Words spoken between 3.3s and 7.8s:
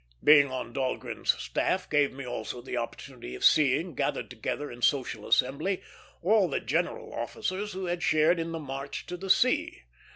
of seeing, gathered together in social assembly, all the general officers